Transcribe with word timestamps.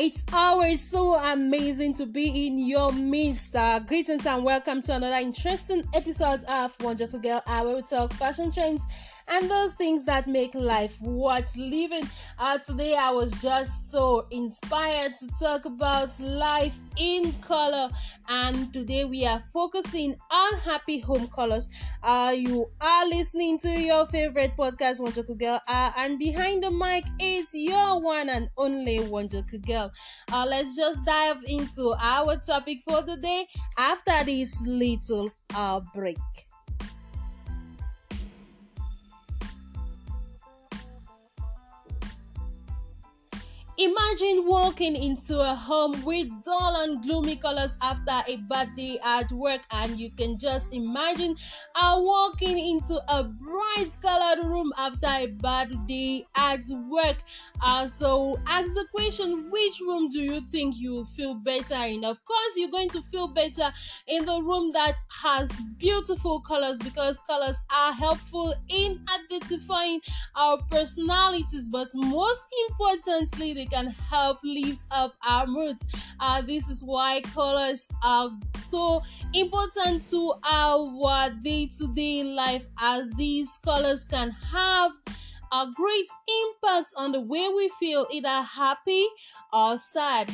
It's 0.00 0.24
always 0.32 0.80
so 0.80 1.16
amazing 1.16 1.92
to 1.96 2.06
be 2.06 2.46
in 2.46 2.56
your 2.56 2.90
midst. 2.90 3.54
Uh, 3.54 3.80
greetings 3.80 4.24
and 4.24 4.42
welcome 4.42 4.80
to 4.80 4.94
another 4.94 5.16
interesting 5.16 5.86
episode 5.92 6.42
of 6.44 6.74
Wonderful 6.80 7.18
Girl 7.18 7.42
Hour. 7.46 7.74
We 7.76 7.82
talk 7.82 8.14
fashion 8.14 8.50
trends 8.50 8.86
and 9.30 9.50
those 9.50 9.74
things 9.74 10.04
that 10.04 10.26
make 10.26 10.54
life 10.54 11.00
worth 11.00 11.56
living. 11.56 12.08
Uh, 12.38 12.58
today, 12.58 12.96
I 12.96 13.10
was 13.10 13.30
just 13.42 13.90
so 13.90 14.26
inspired 14.30 15.16
to 15.18 15.28
talk 15.38 15.64
about 15.64 16.18
life 16.20 16.78
in 16.96 17.32
color, 17.34 17.88
and 18.28 18.72
today 18.72 19.04
we 19.04 19.26
are 19.26 19.42
focusing 19.52 20.16
on 20.30 20.58
happy 20.58 20.98
home 20.98 21.28
colors. 21.28 21.70
Uh, 22.02 22.34
you 22.36 22.70
are 22.80 23.06
listening 23.06 23.58
to 23.58 23.68
your 23.68 24.06
favorite 24.06 24.56
podcast, 24.56 25.00
Wonderful 25.00 25.36
Girl, 25.36 25.60
and 25.68 26.18
behind 26.18 26.64
the 26.64 26.70
mic 26.70 27.04
is 27.20 27.50
your 27.54 28.00
one 28.00 28.28
and 28.28 28.48
only 28.56 29.00
Wonderful 29.00 29.58
Girl. 29.60 29.89
Uh, 30.32 30.46
let's 30.48 30.76
just 30.76 31.04
dive 31.04 31.42
into 31.46 31.94
our 32.00 32.36
topic 32.36 32.78
for 32.88 33.02
the 33.02 33.16
day 33.16 33.46
after 33.78 34.24
this 34.24 34.64
little 34.66 35.30
uh, 35.54 35.80
break. 35.94 36.18
Imagine 43.82 44.46
walking 44.46 44.94
into 44.94 45.40
a 45.40 45.54
home 45.54 46.04
with 46.04 46.28
dull 46.44 46.82
and 46.82 47.02
gloomy 47.02 47.34
colors 47.36 47.78
after 47.80 48.20
a 48.28 48.36
bad 48.36 48.76
day 48.76 48.98
at 49.02 49.32
work, 49.32 49.62
and 49.70 49.98
you 49.98 50.10
can 50.10 50.36
just 50.36 50.74
imagine 50.74 51.34
uh, 51.74 51.96
walking 51.98 52.58
into 52.58 53.00
a 53.08 53.24
bright 53.24 53.96
colored 54.02 54.44
room 54.44 54.70
after 54.76 55.06
a 55.06 55.28
bad 55.28 55.86
day 55.86 56.26
at 56.36 56.60
work. 56.90 57.22
Uh, 57.62 57.86
so, 57.86 58.36
ask 58.46 58.74
the 58.74 58.86
question 58.92 59.48
which 59.50 59.80
room 59.80 60.08
do 60.08 60.20
you 60.20 60.42
think 60.42 60.76
you 60.76 60.92
will 60.92 61.06
feel 61.06 61.32
better 61.34 61.82
in? 61.84 62.04
Of 62.04 62.22
course, 62.26 62.52
you're 62.56 62.70
going 62.70 62.90
to 62.90 63.00
feel 63.00 63.28
better 63.28 63.72
in 64.06 64.26
the 64.26 64.42
room 64.42 64.72
that 64.72 64.96
has 65.22 65.58
beautiful 65.78 66.40
colors 66.40 66.78
because 66.80 67.20
colors 67.20 67.64
are 67.74 67.92
helpful 67.94 68.54
in 68.68 69.02
identifying 69.30 70.00
our 70.34 70.58
personalities, 70.70 71.68
but 71.68 71.88
most 71.94 72.46
importantly, 72.68 73.54
they 73.54 73.66
can 73.70 73.88
help 74.10 74.38
lift 74.42 74.86
up 74.90 75.14
our 75.26 75.46
moods. 75.46 75.86
Uh, 76.18 76.42
this 76.42 76.68
is 76.68 76.82
why 76.84 77.20
colors 77.20 77.90
are 78.02 78.30
so 78.56 79.02
important 79.32 80.02
to 80.10 80.34
our 80.44 81.30
day 81.42 81.68
to 81.78 81.92
day 81.94 82.24
life, 82.24 82.66
as 82.80 83.12
these 83.12 83.58
colors 83.64 84.04
can 84.04 84.30
have 84.30 84.92
a 85.52 85.66
great 85.74 86.08
impact 86.44 86.94
on 86.96 87.12
the 87.12 87.20
way 87.20 87.48
we 87.54 87.68
feel, 87.80 88.06
either 88.12 88.42
happy 88.42 89.06
or 89.52 89.76
sad. 89.76 90.30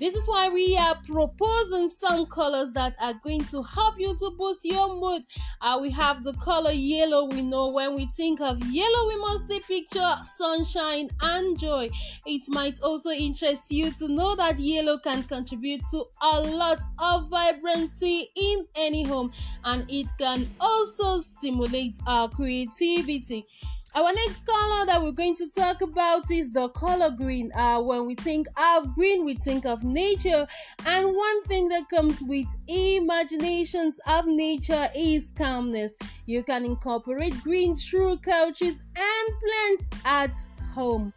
This 0.00 0.14
is 0.14 0.26
why 0.26 0.48
we 0.48 0.78
are 0.78 0.96
proposing 1.06 1.90
some 1.90 2.24
colors 2.24 2.72
that 2.72 2.96
are 2.98 3.12
going 3.22 3.44
to 3.44 3.62
help 3.62 4.00
you 4.00 4.16
to 4.16 4.30
boost 4.30 4.64
your 4.64 4.98
mood. 4.98 5.24
Uh, 5.60 5.78
we 5.78 5.90
have 5.90 6.24
the 6.24 6.32
color 6.32 6.70
yellow. 6.72 7.26
We 7.26 7.42
know 7.42 7.68
when 7.68 7.94
we 7.94 8.06
think 8.06 8.40
of 8.40 8.64
yellow, 8.64 9.08
we 9.08 9.16
mostly 9.16 9.60
picture 9.60 10.16
sunshine 10.24 11.10
and 11.20 11.58
joy. 11.58 11.90
It 12.24 12.42
might 12.48 12.80
also 12.80 13.10
interest 13.10 13.70
you 13.70 13.90
to 13.98 14.08
know 14.08 14.34
that 14.36 14.58
yellow 14.58 14.96
can 14.96 15.22
contribute 15.24 15.82
to 15.90 16.06
a 16.22 16.40
lot 16.40 16.78
of 16.98 17.28
vibrancy 17.28 18.26
in 18.34 18.66
any 18.76 19.04
home 19.04 19.32
and 19.64 19.84
it 19.90 20.06
can 20.18 20.48
also 20.58 21.18
stimulate 21.18 21.98
our 22.06 22.30
creativity. 22.30 23.46
Our 23.92 24.12
next 24.12 24.46
color 24.46 24.86
that 24.86 25.02
we're 25.02 25.10
going 25.10 25.34
to 25.36 25.50
talk 25.50 25.82
about 25.82 26.30
is 26.30 26.52
the 26.52 26.68
color 26.68 27.10
green. 27.10 27.50
Uh, 27.52 27.80
when 27.80 28.06
we 28.06 28.14
think 28.14 28.46
of 28.56 28.94
green, 28.94 29.24
we 29.24 29.34
think 29.34 29.66
of 29.66 29.82
nature, 29.82 30.46
and 30.86 31.06
one 31.06 31.42
thing 31.44 31.68
that 31.70 31.88
comes 31.88 32.22
with 32.22 32.46
imaginations 32.68 33.98
of 34.06 34.26
nature 34.26 34.88
is 34.94 35.32
calmness. 35.32 35.96
You 36.26 36.44
can 36.44 36.64
incorporate 36.64 37.42
green 37.42 37.76
through 37.76 38.18
couches 38.18 38.84
and 38.96 39.40
plants 39.40 39.90
at 40.04 40.36
home. 40.72 41.12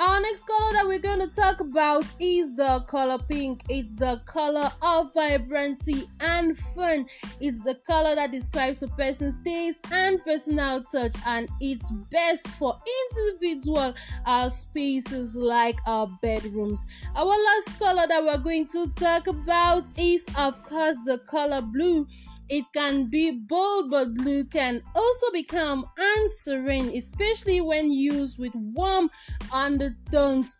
Our 0.00 0.20
next 0.20 0.46
color 0.46 0.72
that 0.74 0.86
we're 0.86 1.00
going 1.00 1.18
to 1.18 1.26
talk 1.26 1.58
about 1.58 2.12
is 2.20 2.54
the 2.54 2.84
color 2.86 3.18
pink. 3.18 3.64
It's 3.68 3.96
the 3.96 4.22
color 4.26 4.70
of 4.80 5.12
vibrancy 5.12 6.04
and 6.20 6.56
fun. 6.56 7.06
It's 7.40 7.64
the 7.64 7.74
color 7.74 8.14
that 8.14 8.30
describes 8.30 8.84
a 8.84 8.88
person's 8.88 9.42
taste 9.42 9.84
and 9.90 10.24
personal 10.24 10.84
touch, 10.84 11.16
and 11.26 11.48
it's 11.60 11.90
best 12.12 12.46
for 12.46 12.80
individual 13.10 13.92
uh, 14.24 14.48
spaces 14.48 15.34
like 15.34 15.80
our 15.84 16.06
bedrooms. 16.22 16.86
Our 17.16 17.26
last 17.26 17.80
color 17.80 18.06
that 18.06 18.24
we're 18.24 18.38
going 18.38 18.66
to 18.66 18.88
talk 18.92 19.26
about 19.26 19.92
is, 19.98 20.28
of 20.36 20.62
course, 20.62 20.98
the 21.06 21.18
color 21.26 21.60
blue. 21.60 22.06
It 22.48 22.64
can 22.74 23.06
be 23.10 23.30
bold, 23.30 23.90
but 23.90 24.14
blue 24.14 24.44
can 24.44 24.82
also 24.94 25.30
become 25.32 25.84
answering, 26.16 26.96
especially 26.96 27.60
when 27.60 27.90
used 27.90 28.38
with 28.38 28.52
warm 28.54 29.10
undertones. 29.52 30.58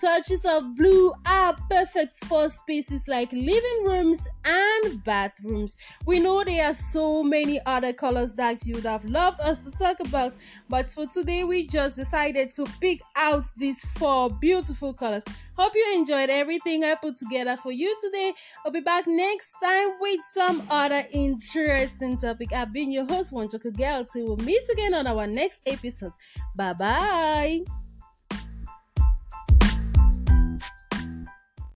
Touches 0.00 0.44
of 0.44 0.76
blue 0.76 1.12
are 1.26 1.56
perfect 1.68 2.14
for 2.26 2.48
spaces 2.48 3.08
like 3.08 3.32
living 3.32 3.84
rooms 3.84 4.28
and 4.44 5.02
bathrooms. 5.02 5.76
We 6.06 6.20
know 6.20 6.44
there 6.44 6.66
are 6.66 6.74
so 6.74 7.24
many 7.24 7.58
other 7.66 7.92
colors 7.92 8.36
that 8.36 8.64
you 8.64 8.76
would 8.76 8.84
have 8.84 9.04
loved 9.04 9.40
us 9.40 9.64
to 9.64 9.72
talk 9.72 9.98
about, 9.98 10.36
but 10.68 10.92
for 10.92 11.06
today 11.06 11.42
we 11.42 11.66
just 11.66 11.96
decided 11.96 12.50
to 12.50 12.66
pick 12.80 13.00
out 13.16 13.46
these 13.56 13.84
four 13.96 14.30
beautiful 14.30 14.94
colors. 14.94 15.24
Hope 15.56 15.72
you 15.74 15.92
enjoyed 15.96 16.30
everything 16.30 16.84
I 16.84 16.94
put 16.94 17.16
together 17.16 17.56
for 17.56 17.72
you 17.72 17.96
today. 18.00 18.32
I'll 18.64 18.70
be 18.70 18.80
back 18.80 19.08
next 19.08 19.56
time 19.60 19.96
with 20.00 20.22
some 20.22 20.62
other 20.70 21.02
interesting 21.12 22.16
topic. 22.16 22.52
I've 22.52 22.72
been 22.72 22.92
your 22.92 23.04
host, 23.06 23.32
Wanjoka 23.32 23.76
Girl. 23.76 24.04
Till 24.04 24.36
we 24.36 24.44
meet 24.44 24.68
again 24.72 24.94
on 24.94 25.08
our 25.08 25.26
next 25.26 25.66
episode. 25.66 26.12
Bye 26.54 26.74
bye. 26.74 27.87